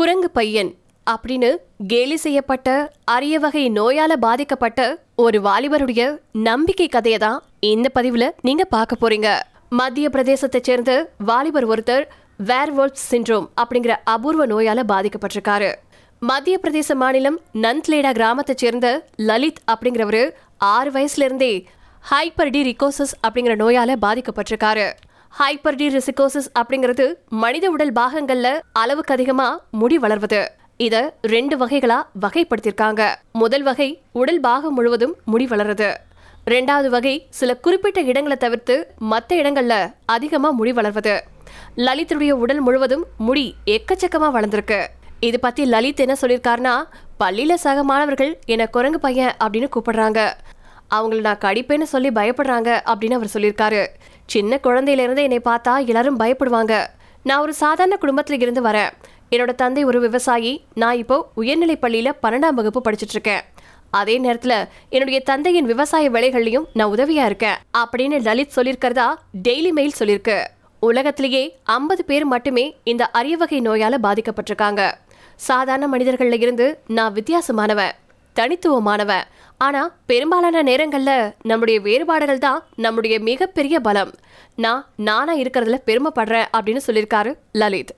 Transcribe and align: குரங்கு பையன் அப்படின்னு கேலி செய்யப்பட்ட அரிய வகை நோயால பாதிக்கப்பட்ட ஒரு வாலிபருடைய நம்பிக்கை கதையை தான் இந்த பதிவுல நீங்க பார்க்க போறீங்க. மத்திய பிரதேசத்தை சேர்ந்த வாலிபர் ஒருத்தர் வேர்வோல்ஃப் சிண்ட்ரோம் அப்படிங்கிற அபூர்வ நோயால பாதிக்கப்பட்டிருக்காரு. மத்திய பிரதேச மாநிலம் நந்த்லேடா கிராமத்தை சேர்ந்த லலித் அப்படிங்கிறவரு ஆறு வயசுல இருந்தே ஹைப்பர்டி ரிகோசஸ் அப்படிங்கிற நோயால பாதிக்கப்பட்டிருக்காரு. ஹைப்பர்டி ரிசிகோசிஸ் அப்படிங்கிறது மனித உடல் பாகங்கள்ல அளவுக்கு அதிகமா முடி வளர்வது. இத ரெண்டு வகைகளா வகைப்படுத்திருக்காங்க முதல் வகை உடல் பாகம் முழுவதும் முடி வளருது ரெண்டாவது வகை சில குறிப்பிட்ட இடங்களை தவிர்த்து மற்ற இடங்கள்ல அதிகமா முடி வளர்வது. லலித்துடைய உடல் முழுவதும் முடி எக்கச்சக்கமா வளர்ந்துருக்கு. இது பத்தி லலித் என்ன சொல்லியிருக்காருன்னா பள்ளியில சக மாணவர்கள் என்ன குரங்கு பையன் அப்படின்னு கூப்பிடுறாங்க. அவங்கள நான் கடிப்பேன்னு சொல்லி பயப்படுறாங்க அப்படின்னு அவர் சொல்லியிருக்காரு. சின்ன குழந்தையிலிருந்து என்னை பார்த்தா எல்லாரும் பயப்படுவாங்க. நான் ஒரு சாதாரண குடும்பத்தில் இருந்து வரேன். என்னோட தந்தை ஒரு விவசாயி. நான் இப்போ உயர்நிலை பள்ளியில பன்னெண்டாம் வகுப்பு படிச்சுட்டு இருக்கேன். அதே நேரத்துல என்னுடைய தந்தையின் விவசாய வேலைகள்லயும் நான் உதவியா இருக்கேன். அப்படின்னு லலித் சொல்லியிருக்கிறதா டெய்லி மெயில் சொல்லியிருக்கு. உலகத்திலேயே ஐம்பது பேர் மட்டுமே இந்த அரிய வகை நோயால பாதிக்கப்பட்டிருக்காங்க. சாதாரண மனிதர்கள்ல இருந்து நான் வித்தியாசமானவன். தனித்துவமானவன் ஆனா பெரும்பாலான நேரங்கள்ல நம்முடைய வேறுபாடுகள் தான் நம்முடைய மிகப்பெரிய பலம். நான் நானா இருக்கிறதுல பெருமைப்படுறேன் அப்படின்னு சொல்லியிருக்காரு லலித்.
குரங்கு 0.00 0.30
பையன் 0.30 0.68
அப்படின்னு 1.10 1.48
கேலி 1.86 2.16
செய்யப்பட்ட 2.16 2.68
அரிய 3.04 3.38
வகை 3.38 3.70
நோயால 3.70 4.12
பாதிக்கப்பட்ட 4.12 5.02
ஒரு 5.14 5.38
வாலிபருடைய 5.42 6.18
நம்பிக்கை 6.32 6.88
கதையை 6.88 7.18
தான் 7.20 7.42
இந்த 7.60 7.88
பதிவுல 7.94 8.30
நீங்க 8.40 8.64
பார்க்க 8.64 8.96
போறீங்க. 9.00 9.28
மத்திய 9.68 10.08
பிரதேசத்தை 10.08 10.60
சேர்ந்த 10.62 11.12
வாலிபர் 11.18 11.68
ஒருத்தர் 11.68 12.04
வேர்வோல்ஃப் 12.46 13.02
சிண்ட்ரோம் 13.10 13.48
அப்படிங்கிற 13.62 13.96
அபூர்வ 14.04 14.46
நோயால 14.46 14.84
பாதிக்கப்பட்டிருக்காரு. 14.92 15.70
மத்திய 16.20 16.58
பிரதேச 16.62 16.94
மாநிலம் 16.94 17.40
நந்த்லேடா 17.54 18.12
கிராமத்தை 18.12 18.56
சேர்ந்த 18.56 19.06
லலித் 19.16 19.62
அப்படிங்கிறவரு 19.72 20.30
ஆறு 20.58 20.90
வயசுல 20.90 21.28
இருந்தே 21.28 21.52
ஹைப்பர்டி 22.10 22.62
ரிகோசஸ் 22.70 23.14
அப்படிங்கிற 23.28 23.56
நோயால 23.64 23.96
பாதிக்கப்பட்டிருக்காரு. 24.06 24.88
ஹைப்பர்டி 25.38 25.86
ரிசிகோசிஸ் 25.94 26.48
அப்படிங்கிறது 26.58 27.04
மனித 27.42 27.70
உடல் 27.70 27.92
பாகங்கள்ல 27.92 28.48
அளவுக்கு 28.72 29.12
அதிகமா 29.14 29.46
முடி 29.70 29.98
வளர்வது. 29.98 30.40
இத 30.76 30.96
ரெண்டு 31.34 31.54
வகைகளா 31.56 31.98
வகைப்படுத்திருக்காங்க 32.24 33.02
முதல் 33.32 33.62
வகை 33.62 33.88
உடல் 34.12 34.40
பாகம் 34.40 34.74
முழுவதும் 34.74 35.14
முடி 35.24 35.46
வளருது 35.46 35.90
ரெண்டாவது 36.46 36.88
வகை 36.88 37.14
சில 37.30 37.56
குறிப்பிட்ட 37.56 38.00
இடங்களை 38.00 38.36
தவிர்த்து 38.36 38.76
மற்ற 38.98 39.36
இடங்கள்ல 39.36 39.74
அதிகமா 40.04 40.50
முடி 40.50 40.72
வளர்வது. 40.72 41.14
லலித்துடைய 41.76 42.30
உடல் 42.30 42.60
முழுவதும் 42.60 43.04
முடி 43.16 43.46
எக்கச்சக்கமா 43.66 44.30
வளர்ந்துருக்கு. 44.36 44.80
இது 45.20 45.40
பத்தி 45.40 45.64
லலித் 45.64 46.00
என்ன 46.00 46.16
சொல்லியிருக்காருன்னா 46.20 46.76
பள்ளியில 47.20 47.54
சக 47.54 47.82
மாணவர்கள் 47.82 48.32
என்ன 48.46 48.66
குரங்கு 48.66 48.98
பையன் 48.98 49.34
அப்படின்னு 49.44 49.68
கூப்பிடுறாங்க. 49.76 50.20
அவங்கள 50.94 51.20
நான் 51.20 51.42
கடிப்பேன்னு 51.42 51.86
சொல்லி 51.94 52.10
பயப்படுறாங்க 52.10 52.70
அப்படின்னு 52.90 53.18
அவர் 53.18 53.34
சொல்லியிருக்காரு. 53.34 53.82
சின்ன 54.30 54.58
குழந்தையிலிருந்து 54.62 55.22
என்னை 55.22 55.40
பார்த்தா 55.44 55.86
எல்லாரும் 55.86 56.18
பயப்படுவாங்க. 56.18 56.86
நான் 57.22 57.40
ஒரு 57.40 57.54
சாதாரண 57.54 57.96
குடும்பத்தில் 57.96 58.40
இருந்து 58.40 58.62
வரேன். 58.62 58.90
என்னோட 59.30 59.54
தந்தை 59.54 59.84
ஒரு 59.84 60.00
விவசாயி. 60.00 60.64
நான் 60.74 60.96
இப்போ 60.96 61.30
உயர்நிலை 61.34 61.78
பள்ளியில 61.82 62.12
பன்னெண்டாம் 62.22 62.54
வகுப்பு 62.54 62.82
படிச்சுட்டு 62.84 63.10
இருக்கேன். 63.10 63.40
அதே 63.90 64.20
நேரத்துல 64.20 64.68
என்னுடைய 64.88 65.20
தந்தையின் 65.20 65.64
விவசாய 65.64 66.10
வேலைகள்லயும் 66.10 66.64
நான் 66.72 66.90
உதவியா 66.90 67.24
இருக்கேன். 67.24 67.56
அப்படின்னு 67.78 68.22
லலித் 68.22 68.52
சொல்லியிருக்கிறதா 68.56 69.14
டெய்லி 69.48 69.70
மெயில் 69.70 69.98
சொல்லியிருக்கு. 69.98 70.46
உலகத்திலேயே 70.80 71.58
ஐம்பது 71.62 72.04
பேர் 72.04 72.24
மட்டுமே 72.24 72.76
இந்த 72.84 73.06
அரிய 73.06 73.36
வகை 73.36 73.60
நோயால 73.60 73.94
பாதிக்கப்பட்டிருக்காங்க. 74.02 74.92
சாதாரண 75.36 75.96
மனிதர்கள்ல 75.96 76.40
இருந்து 76.40 76.78
நான் 76.86 77.12
வித்தியாசமானவன். 77.12 77.90
தனித்துவமானவன் 78.40 79.28
ஆனா 79.58 79.82
பெரும்பாலான 80.06 80.62
நேரங்கள்ல 80.62 81.12
நம்முடைய 81.42 81.80
வேறுபாடுகள் 81.80 82.38
தான் 82.38 82.60
நம்முடைய 82.76 83.20
மிகப்பெரிய 83.20 83.80
பலம். 83.80 84.12
நான் 84.56 84.86
நானா 84.96 85.34
இருக்கிறதுல 85.34 85.78
பெருமைப்படுறேன் 85.86 86.50
அப்படின்னு 86.56 86.80
சொல்லியிருக்காரு 86.86 87.32
லலித். 87.52 87.92